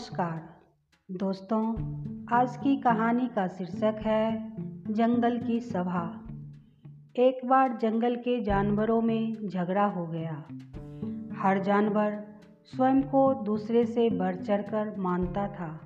नमस्कार। 0.00 0.56
दोस्तों, 1.10 1.72
आज 2.32 2.56
की 2.56 2.76
कहानी 2.76 3.26
का 3.26 3.46
शीर्षक 3.46 3.94
है, 4.00 4.52
जंगल 4.92 5.38
की 5.38 5.60
सभा। 5.60 6.26
एक 7.16 7.48
बार 7.48 7.76
जंगल 7.76 8.16
के 8.16 8.40
जानवरों 8.40 9.02
में 9.02 9.48
झगड़ा 9.48 9.84
हो 9.84 10.06
गया। 10.06 10.44
हर 11.42 11.62
जानवर 11.62 12.24
स्वयं 12.64 13.02
को 13.02 13.34
दूसरे 13.34 13.86
से 13.86 14.10
बढ़ 14.10 14.36
चढ़कर 14.36 14.94
मानता 14.98 15.48
था। 15.48 15.80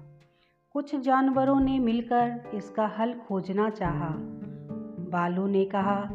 कुछ 0.71 0.97
जानवरों 0.97 1.61
ने 1.61 1.79
मिलकर 1.79 2.51
इसका 2.55 2.87
हल 2.87 3.15
खोजना 3.15 3.71
चाहा। 3.71 4.15
बालू 5.11 5.47
ने 5.47 5.65
कहा, 5.65 6.11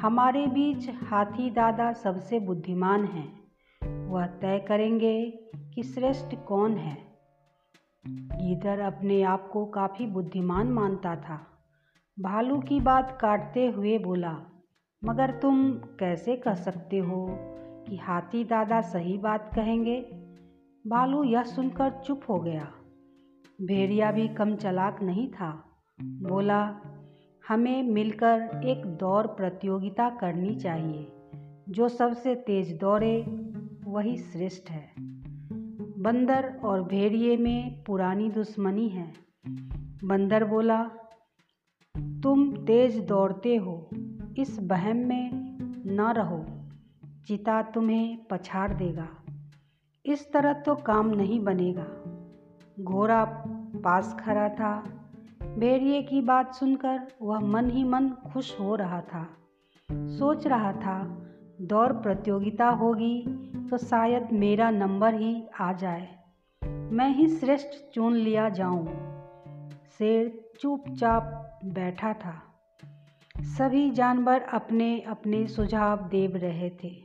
हमारे 0.00 0.46
बीच 0.46 0.90
हाथी 0.90 1.50
दादा 1.50 1.92
सबसे 1.92 2.40
बुद्धिमान 2.40 3.04
हैं। 3.04 3.40
वह 4.06 4.26
तय 4.26 4.58
करेंगे 4.68 5.30
कि 5.74 5.82
श्रेष्ठ 5.82 6.36
कौन 6.48 6.76
है। 6.76 7.07
गीदड़ 8.10 8.80
अपने 8.80 9.22
आप 9.22 9.50
को 9.52 9.66
काफ़ी 9.66 10.06
बुद्धिमान 10.06 10.66
मानता 10.66 11.16
था। 11.16 11.46
भालू 12.20 12.60
की 12.60 12.80
बात 12.80 13.18
काटते 13.20 13.70
हुए 13.70 13.98
बोला, 13.98 14.38
मगर 15.04 15.30
तुम 15.30 15.72
कैसे 15.72 16.36
कह 16.36 16.54
सकते 16.54 16.98
हो 16.98 17.26
कि 17.88 17.96
हाथी 17.96 18.44
दादा 18.44 18.80
सही 18.80 19.18
बात 19.18 19.50
कहेंगे? 19.54 20.00
भालू 20.86 21.24
यह 21.24 21.42
सुनकर 21.42 21.90
चुप 21.90 22.20
हो 22.28 22.40
गया। 22.40 22.72
भेड़िया 23.62 24.12
भी 24.12 24.28
कम 24.28 24.56
चलाक 24.56 25.02
नहीं 25.02 25.30
था। 25.30 25.64
बोला, 26.02 26.80
हमें 27.48 27.82
मिलकर 27.82 28.62
एक 28.64 28.86
दौड़ 28.86 29.26
प्रतियोगिता 29.26 30.10
करनी 30.10 30.54
चाहिए। 30.54 31.12
जो 31.68 31.88
सबसे 31.88 32.34
तेज 32.34 32.78
दौड़े, 32.80 33.22
वही 33.84 34.16
श्रेष्ठ 34.16 34.70
है। 34.70 35.17
बंदर 35.98 36.60
और 36.64 36.82
भेड़िए 36.82 37.36
में 37.36 37.84
पुरानी 37.84 38.30
दुश्मनी 38.30 38.88
है। 38.88 39.12
बंदर 40.04 40.44
बोला, 40.44 40.84
तुम 41.96 42.52
तेज 42.52 43.06
दौड़ते 43.06 43.56
हो, 43.56 43.90
इस 44.38 44.58
बहम 44.62 44.96
में 44.96 45.30
न 45.86 46.00
रहो, 46.00 46.46
चिता 47.26 47.62
तुम्हें 47.62 48.18
पछाड़ 48.30 48.74
देगा। 48.74 49.08
इस 50.06 50.32
तरह 50.32 50.52
तो 50.52 50.74
काम 50.74 51.08
नहीं 51.08 51.40
बनेगा। 51.40 51.86
घोड़ा 52.80 53.24
पास 53.84 54.16
खड़ा 54.20 54.48
था। 54.48 54.82
भेड़िए 55.58 56.02
की 56.02 56.20
बात 56.20 56.54
सुनकर 56.54 57.00
वह 57.22 57.40
मन 57.40 57.70
ही 57.70 57.84
मन 57.84 58.08
खुश 58.08 58.60
हो 58.60 58.74
रहा 58.74 59.00
था। 59.00 59.28
सोच 59.92 60.46
रहा 60.46 60.72
था, 60.72 61.26
दौड़ 61.60 61.92
प्रतियोगिता 61.92 62.68
होगी 62.68 63.24
तो 63.70 63.78
शायद 63.78 64.32
मेरा 64.32 64.70
नंबर 64.70 65.14
ही 65.14 65.46
आ 65.60 65.72
जाए। 65.72 66.18
मैं 66.64 67.10
ही 67.10 67.28
श्रेष्ठ 67.28 67.94
चुन 67.94 68.12
लिया 68.12 68.48
जाऊँ। 68.48 68.86
शेर 69.98 70.50
चुपचाप 70.60 71.58
बैठा 71.64 72.12
था। 72.12 72.42
सभी 73.40 73.90
जानवर 73.90 74.40
अपने 74.40 75.00
अपने 75.00 75.46
सुझाव 75.46 76.08
दे 76.08 76.26
रहे 76.26 76.70
थे। 76.70 77.02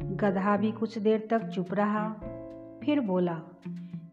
गधा 0.00 0.56
भी 0.56 0.72
कुछ 0.72 0.98
देर 0.98 1.28
तक 1.30 1.46
चुप 1.48 1.74
रहा, 1.74 2.08
फिर 2.84 3.00
बोला, 3.00 3.42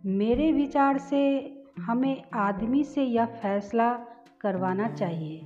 मेरे 0.05 0.51
विचार 0.51 0.97
से 0.97 1.53
हमें 1.79 2.23
आदमी 2.33 2.83
से 2.83 3.03
यह 3.03 3.25
फैसला 3.25 3.93
करवाना 4.41 4.87
चाहिए। 4.87 5.41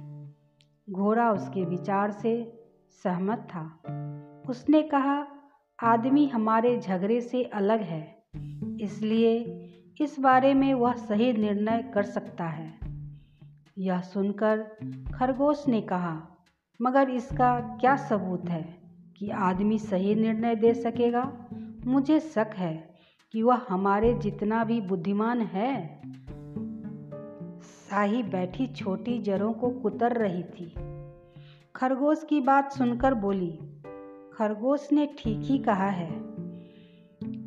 घोड़ा 0.90 1.32
उसके 1.32 1.66
विचार 1.66 2.12
से 2.12 2.64
सहमत 3.04 3.40
था। 3.40 3.80
उसने 4.50 4.82
कहा 4.82 5.28
आदमी 5.80 6.26
हमारे 6.28 6.80
झगड़े 6.80 7.22
से 7.22 7.44
अलग 7.44 7.82
है, 7.82 8.24
इसलिए 8.82 9.36
इस 10.02 10.20
बारे 10.20 10.54
में 10.54 10.74
वह 10.74 10.94
सही 10.94 11.34
निर्णय 11.34 11.92
कर 11.94 12.04
सकता 12.04 12.46
है। 12.46 12.80
यह 13.78 14.02
सुनकर 14.02 14.62
खरगोश 15.16 15.68
ने 15.68 15.82
कहा, 15.82 16.28
मगर 16.82 17.10
इसका 17.10 17.60
क्या 17.60 17.96
सबूत 17.96 18.50
है 18.50 18.78
कि 19.18 19.30
आदमी 19.30 19.80
सही 19.80 20.16
निर्णय 20.16 20.56
दे 20.56 20.74
सकेगा? 20.74 21.48
मुझे 21.86 22.20
शक 22.20 22.50
है 22.54 22.96
कि 23.32 23.42
वह 23.42 23.62
हमारे 23.70 24.14
जितना 24.14 24.64
भी 24.64 24.82
बुद्धिमान 24.82 25.42
है। 25.42 26.02
शाही 27.62 28.24
बैठी 28.24 28.68
छोटी 28.68 29.20
जड़ों 29.20 29.54
को 29.54 29.70
कुतर 29.70 30.12
रही 30.12 30.44
थी। 30.44 30.74
खरगोश 31.76 32.26
की 32.30 32.42
बात 32.42 32.72
सुनकर 32.72 33.14
बोली 33.14 33.73
खरगोश 34.38 34.92
ने 34.92 35.06
ठीक 35.06 35.40
ही 35.40 35.58
कहा 35.58 35.90
है। 35.90 36.20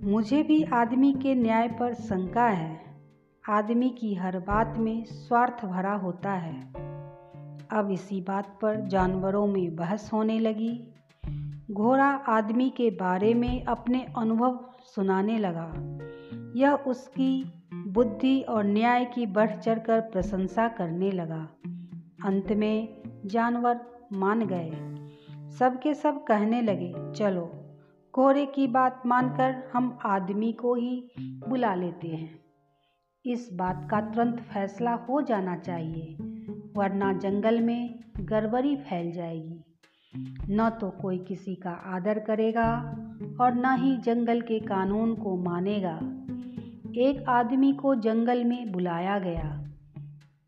मुझे 0.04 0.42
भी 0.42 0.62
आदमी 0.62 1.12
के 1.12 1.34
न्याय 1.34 1.69
पर 1.69 1.94
शंका 1.94 2.47
है। 2.47 2.80
आदमी 3.48 3.91
की 3.91 4.14
हर 4.14 4.38
बात 4.38 4.78
में 4.78 5.04
स्वार्थ 5.04 5.64
भरा 5.64 5.92
होता 5.92 6.32
है। 6.32 6.72
अब 7.72 7.88
इसी 7.92 8.20
बात 8.20 8.58
पर 8.62 8.76
जानवरों 8.76 9.46
में 9.46 9.76
बहस 9.76 10.10
होने 10.12 10.38
लगी। 10.38 10.94
घोड़ा 11.70 12.06
आदमी 12.06 12.70
के 12.70 12.91
बारे 12.91 13.34
में 13.34 13.64
अपने 13.64 14.06
अनुभव 14.19 14.70
सुनाने 14.80 15.38
लगा। 15.38 15.72
यह 16.56 16.72
उसकी 16.72 17.52
बुद्धि 17.75 18.41
और 18.41 18.64
न्याय 18.64 19.04
की 19.04 19.26
बढ़ 19.26 19.50
चढ़कर 19.50 20.00
प्रशंसा 20.00 20.69
करने 20.69 21.10
लगा। 21.10 21.48
अंत 22.25 22.52
में 22.52 23.02
जानवर 23.26 23.80
मान 24.12 24.46
गए। 24.46 24.92
सब 25.59 25.78
के 25.78 25.94
सब 25.94 26.25
कहने 26.25 26.62
लगे, 26.62 26.94
चलो 27.12 27.53
घोड़े 28.15 28.47
की 28.47 28.67
बात 28.67 29.03
मानकर 29.06 29.71
हम 29.72 29.99
आदमी 30.05 30.53
को 30.53 30.75
ही 30.75 31.11
बुला 31.21 31.75
लेते 31.75 32.09
हैं। 32.09 32.41
इस 33.27 33.50
बात 33.53 33.89
का 33.91 34.00
तुरंत 34.00 34.41
फैसला 34.41 34.94
हो 34.94 35.22
जाना 35.22 35.56
चाहिए, 35.56 36.15
वरना 36.77 37.12
जंगल 37.12 37.61
में 37.61 38.00
गड़बड़ी 38.21 38.77
फैल 38.77 39.12
जाएगी। 39.12 39.65
न 40.50 40.71
तो 40.81 40.91
कोई 40.91 41.19
किसी 41.19 41.55
का 41.55 41.71
आदर 41.71 42.19
करेगा 42.19 42.73
और 43.41 43.55
न 43.55 43.77
ही 43.78 43.97
जंगल 43.97 44.41
के 44.41 44.59
कानून 44.59 45.15
को 45.15 45.37
मानेगा। 45.37 45.97
एक 47.00 47.25
आदमी 47.28 47.73
को 47.73 47.94
जंगल 47.94 48.44
में 48.44 48.73
बुलाया 48.73 49.19
गया। 49.19 49.65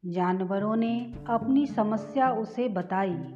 जानवरों 0.07 0.77
ने 0.77 1.15
अपनी 1.29 1.67
समस्या 1.67 2.31
उसे 2.31 2.69
बताई। 2.69 3.35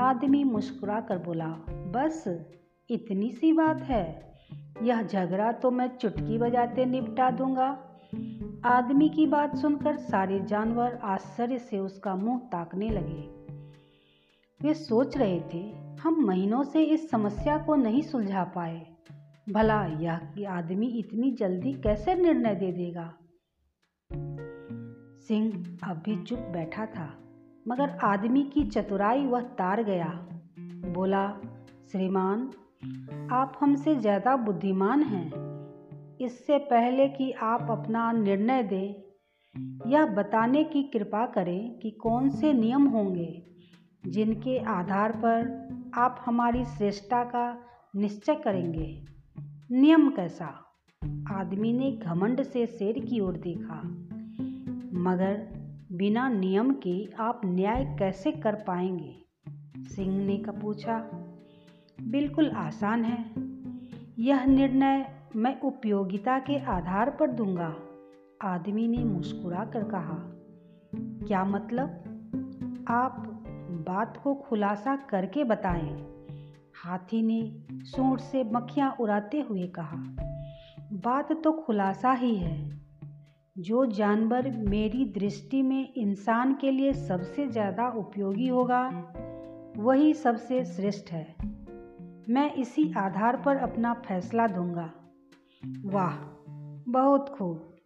आदमी 0.00 0.44
मुस्कुरा 0.44 1.00
कर 1.00 1.18
बोला, 1.18 1.48
बस, 1.68 2.24
इतनी 2.90 3.32
सी 3.32 3.52
बात 3.52 3.82
है। 3.82 4.34
यह 4.82 5.02
झगड़ा 5.02 5.52
तो 5.52 5.70
मैं 5.70 5.96
चुटकी 5.96 6.38
बजाते 6.38 6.84
निपटा 6.84 7.30
दूँगा। 7.30 7.90
आदमी 8.64 9.08
की 9.08 9.26
बात 9.26 9.56
सुनकर 9.56 9.96
सारे 9.96 10.40
जानवर 10.40 10.98
आश्चर्य 11.02 11.58
से 11.58 11.78
उसका 11.78 12.16
मुँह 12.16 12.38
ताकने 12.38 12.88
लगे। 12.88 13.44
वे 14.62 14.74
सोच 14.74 15.16
रहे 15.16 15.40
थे, 15.54 15.74
हम 16.02 16.14
महीनों 16.14 16.62
से 16.62 16.82
इस 16.82 17.10
समस्या 17.10 17.58
को 17.58 17.74
नहीं 17.74 18.02
सुलझा 18.02 18.44
पाए। 18.44 18.86
भला 19.52 19.84
यह 19.84 20.20
आदमी 20.48 20.86
इतनी 20.86 21.30
जल्दी 21.30 21.72
कैसे 21.72 22.14
निर्णय 22.14 22.54
दे 22.54 22.72
देगा? 22.72 23.14
सिंह 25.20 25.78
अब 25.84 25.96
भी 25.96 26.22
चुप 26.22 26.38
बैठा 26.38 26.86
था। 26.86 27.20
मगर 27.68 27.90
आदमी 27.90 28.42
की 28.42 28.64
चतुराई 28.64 29.26
वह 29.26 29.40
तार 29.40 29.82
गया। 29.82 30.08
बोला, 30.92 31.28
श्रीमान, 31.92 32.50
आप 33.32 33.58
हमसे 33.60 33.94
ज़्यादा 33.94 34.36
बुद्धिमान 34.36 35.02
हैं। 35.02 35.44
इससे 36.20 36.58
पहले 36.58 37.08
कि 37.08 37.32
आप 37.32 37.66
अपना 37.70 38.12
निर्णय 38.12 38.62
दें, 38.62 38.94
यह 39.90 40.06
बताने 40.06 40.64
की 40.64 40.82
कृपा 40.82 41.26
करें 41.26 41.78
कि 41.78 41.90
कौन 41.90 42.30
से 42.30 42.52
नियम 42.52 42.86
होंगे 42.86 43.42
जिनके 44.06 44.58
आधार 44.58 45.12
पर 45.12 45.64
आप 45.94 46.22
हमारी 46.26 46.64
श्रेष्ठता 46.64 47.24
का 47.24 47.58
निश्चय 47.96 48.34
करेंगे। 48.34 49.04
नियम 49.72 50.10
कैसा? 50.10 50.46
आदमी 51.30 51.72
ने 51.72 51.92
घमंड 51.92 52.42
से 52.42 52.66
शेर 52.66 52.98
की 52.98 53.20
ओर 53.20 53.36
देखा। 53.36 53.80
मगर 55.00 55.53
बिना 55.94 56.28
नियम 56.28 56.74
के 56.74 57.08
आप 57.18 57.40
न्याय 57.44 57.96
कैसे 57.98 58.32
कर 58.32 58.54
पाएँगे? 58.54 59.14
सिंह 59.78 60.26
ने 60.26 60.36
का 60.36 60.52
पूछा, 60.52 61.10
बिल्कुल 62.00 62.50
आसान 62.50 63.04
है। 63.04 63.24
यह 64.18 64.44
निर्णय 64.44 65.06
मैं 65.36 65.60
उपयोगिता 65.60 66.38
के 66.38 66.58
आधार 66.58 67.10
पर 67.10 67.30
दूँगा, 67.30 67.76
आदमी 68.42 68.88
ने 68.88 68.98
मुस्कुरा 68.98 69.64
कर 69.64 69.84
कहा। 69.84 70.18
क्या 71.26 71.44
मतलब? 71.44 71.88
आप 72.88 73.24
बात 73.88 74.20
को 74.24 74.34
खुलासा 74.34 74.96
करके 74.96 75.44
बताएँ। 75.44 76.06
हाथी 76.74 77.22
ने 77.22 77.62
सूट 77.84 78.20
से 78.20 78.44
मक्खियाँ 78.44 78.96
उड़ाते 79.00 79.40
हुए 79.40 79.66
कहा, 79.66 79.96
बात 80.92 81.42
तो 81.44 81.52
खुलासा 81.52 82.12
ही 82.12 82.36
है। 82.36 82.84
जो 83.56 83.86
जानवर 83.86 84.50
मेरी 84.50 85.04
दृष्टि 85.04 85.62
में 85.62 85.94
इंसान 85.94 86.54
के 86.54 86.70
लिए 86.70 86.92
सबसे 86.92 87.46
ज़्यादा 87.46 87.88
उपयोगी 87.88 88.48
होगा, 88.48 89.12
वही 89.76 90.14
सबसे 90.14 90.64
श्रेष्ठ 90.64 91.10
है। 91.10 91.36
मैं 92.30 92.54
इसी 92.54 92.92
आधार 92.96 93.36
पर 93.36 93.56
अपना 93.56 93.92
फैसला 93.94 94.46
दूँगा। 94.46 94.90
वाह, 95.84 96.16
बहुत 96.92 97.28
खूब। 97.28 97.76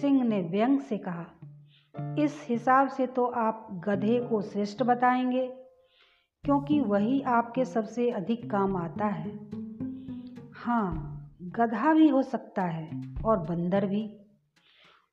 सिंह 0.00 0.22
ने 0.24 0.40
व्यंग 0.42 0.80
से 0.80 0.98
कहा, 0.98 1.26
इस 2.18 2.46
हिसाब 2.48 2.88
से 2.88 3.06
तो 3.06 3.24
आप 3.24 3.68
गधे 3.88 4.18
को 4.20 4.42
श्रेष्ठ 4.42 4.82
बताएँगे, 4.82 5.46
क्योंकि 6.44 6.80
वही 6.80 7.22
आपके 7.22 7.64
सबसे 7.64 8.10
अधिक 8.10 8.50
काम 8.50 8.76
आता 8.76 9.06
है। 9.06 9.38
हाँ 10.52 11.08
गधा 11.42 11.94
भी 11.94 12.08
हो 12.08 12.22
सकता 12.22 12.62
है 12.62 13.14
और 13.24 13.38
बंदर 13.38 13.86
भी। 13.86 14.18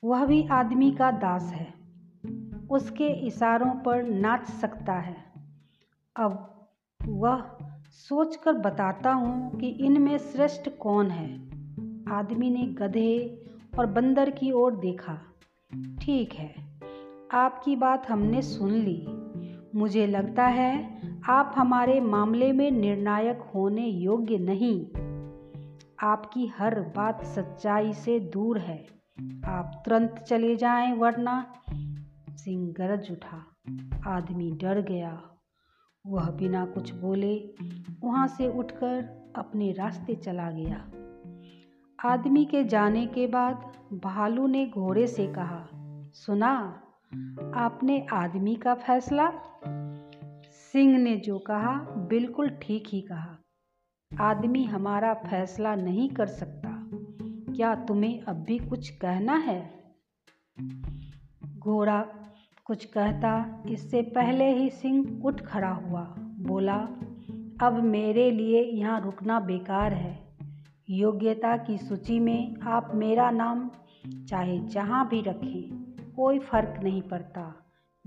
वह 0.04 0.26
भी 0.26 0.48
आदमी 0.48 0.92
का 0.92 1.12
दास 1.12 1.52
है। 1.54 1.74
उसके 2.72 3.08
इशारों 3.08 3.72
पर 3.72 4.04
नाच 4.04 4.48
सकता 4.48 4.94
है। 4.94 5.16
अब 6.16 6.66
वह 7.06 7.44
सोचकर 7.92 8.54
बताता 8.54 9.14
हूँ 9.14 9.60
कि 9.60 9.68
इनमें 9.68 10.18
श्रेष्ठ 10.18 10.70
कौन 10.80 11.12
है। 11.12 11.50
आदमी 12.16 12.50
ने 12.50 12.66
गधे 12.66 13.44
और 13.80 13.86
बंदर 13.86 14.30
की 14.30 14.52
ओर 14.52 14.76
देखा। 14.76 15.18
ठीक 16.02 16.34
है, 16.34 16.56
आपकी 17.32 17.76
बात 17.76 18.10
हमने 18.10 18.42
सुन 18.42 18.72
ली। 18.72 19.08
मुझे 19.76 20.08
लगता 20.08 20.46
है 20.46 21.02
आप 21.30 21.54
हमारे 21.58 22.00
मामले 22.00 22.52
में 22.52 22.72
निर्णायक 22.72 23.42
होने 23.56 23.88
योग्य 23.88 24.38
नहीं। 24.38 24.86
आपकी 26.00 26.48
हर 26.48 26.80
बात 26.82 27.24
सच्चाई 27.24 27.94
से 27.94 28.20
दूर 28.20 28.58
है। 28.58 28.99
आप 29.46 29.84
तुरंत 29.86 30.26
चले 30.28 30.56
जाएँ, 30.56 30.94
वरना 30.94 31.54
सिंह 32.30 32.74
गरज 32.74 33.12
उठा। 33.12 33.46
आदमी 34.08 34.52
डर 34.52 34.82
गया। 34.82 35.24
वह 36.08 36.30
बिना 36.32 36.66
कुछ 36.66 36.94
बोले 36.94 37.54
वहाँ 38.00 38.28
से 38.28 38.48
उठकर 38.48 39.20
अपने 39.36 39.72
रास्ते 39.72 40.16
चला 40.16 40.52
गया। 40.52 40.92
आदमी 42.10 42.46
के 42.46 42.64
जाने 42.64 43.08
के 43.08 43.28
बाद 43.28 43.74
भालू 43.94 44.48
ने 44.48 44.68
घोड़े 44.68 45.08
से 45.08 45.28
कहा, 45.28 45.68
सुना, 46.14 46.84
आपने 47.54 48.08
आदमी 48.14 48.56
का 48.56 48.74
फैसला? 48.74 49.32
सिंह 50.52 50.98
ने 50.98 51.18
जो 51.18 51.40
कहा, 51.40 51.74
बिल्कुल 51.82 52.50
ठीक 52.50 52.84
ही 52.88 53.02
कहा। 53.02 53.38
आदमी 54.20 54.64
हमारा 54.64 55.14
फैसला 55.14 55.76
नहीं 55.76 56.10
कर 56.10 56.26
सकता। 56.26 56.70
क्या 57.60 57.76
तुम्हें 57.76 58.22
अब 58.22 58.36
भी 58.36 58.58
कुछ 58.58 58.90
कहना 58.90 59.34
है? 59.34 59.72
घोड़ा 61.60 62.02
कुछ 62.66 62.86
कहता, 62.86 63.64
इससे 63.70 64.02
पहले 64.02 64.58
ही 64.58 64.70
सिंह 64.70 65.22
उठ 65.26 65.42
खड़ा 65.42 65.70
हुआ। 65.70 66.16
बोला, 66.20 66.78
अब 67.62 67.80
मेरे 67.84 68.32
लिए 68.32 68.64
यहाँ 68.64 69.02
रुकना 69.02 69.40
बेकार 69.40 69.94
है। 69.94 70.38
योग्यता 70.90 71.58
की 71.58 71.78
सूची 71.78 72.20
में 72.20 72.56
आप 72.60 72.92
मेरा 72.96 73.32
नाम 73.32 73.72
चाहे 74.30 74.60
जहाँ 74.60 75.10
भी 75.10 75.22
रखें, 75.22 75.84
कोई 76.16 76.40
फ़र्क 76.40 76.84
नहीं 76.84 77.02
पड़ता। 77.02 77.56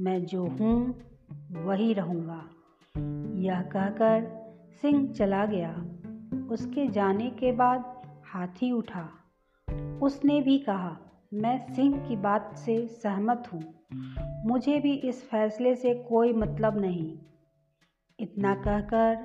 मैं 0.00 0.24
जो 0.24 0.46
हूँ, 0.46 0.94
वही 1.52 1.92
रहूँगा। 1.92 2.44
यह 3.40 3.62
कहकर 3.62 4.44
सिंह 4.82 5.12
चला 5.12 5.46
गया। 5.46 5.84
उसके 6.50 6.86
जाने 6.86 7.30
के 7.30 7.52
बाद 7.52 8.02
हाथी 8.24 8.72
उठा। 8.72 9.18
उसने 10.02 10.40
भी 10.40 10.58
कहा, 10.58 10.96
मैं 11.34 11.74
सिंह 11.74 12.08
की 12.08 12.16
बात 12.16 12.58
से 12.58 12.86
सहमत 12.86 13.44
हूँ। 13.52 13.74
मुझे 14.46 14.80
भी 14.80 14.94
इस 14.94 15.24
फैसले 15.24 15.74
से 15.74 15.94
कोई 15.94 16.32
मतलब 16.32 16.80
नहीं। 16.80 17.18
इतना 18.20 18.54
कहकर 18.54 19.18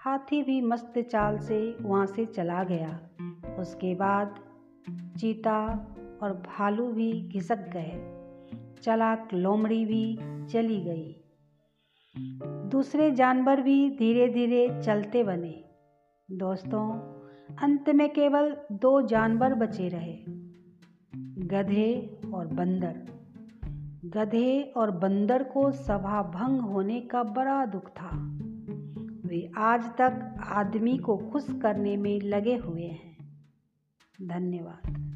हाथी 0.00 0.42
भी 0.42 0.60
मस्त 0.60 0.98
चाल 0.98 1.38
से 1.38 1.76
वहाँ 1.80 2.06
से 2.06 2.26
चला 2.26 2.64
गया। 2.64 3.00
उसके 3.58 3.94
बाद 3.94 4.34
चीता 5.20 5.86
और 6.22 6.32
भालू 6.32 6.88
भी 6.88 7.28
घिसक 7.28 7.58
गए। 7.58 8.18
चलाक 8.82 9.28
लोमड़ी 9.34 9.84
भी 9.84 10.18
चली 10.46 10.80
गई। 10.80 11.16
दूसरे 12.68 13.10
जानवर 13.10 13.60
भी 13.60 13.90
धीरे 13.90 14.28
धीरे 14.28 14.82
चलते 14.82 15.24
बने। 15.24 15.64
दोस्तों 16.30 17.12
अंत 17.58 17.88
में 17.88 18.08
केवल 18.10 18.56
दो 18.72 19.02
जानवर 19.02 19.54
बचे 19.54 19.88
रहे, 19.88 20.24
गधे 21.46 22.20
और 22.34 22.46
बंदर। 22.46 23.06
गधे 24.04 24.62
और 24.62 24.90
बंदर 24.90 25.42
को 25.42 25.72
सभा 25.72 26.22
भंग 26.22 26.60
होने 26.60 27.00
का 27.00 27.22
बड़ा 27.22 27.66
दुख 27.66 27.88
था। 27.88 28.38
वे 29.26 29.52
आज 29.56 29.84
तक 29.84 30.34
आदमी 30.46 30.98
को 30.98 31.16
खुश 31.16 31.46
करने 31.62 31.96
में 31.96 32.20
लगे 32.20 32.56
हुए 32.56 32.86
हैं। 32.86 33.16
धन्यवाद। 34.22 35.11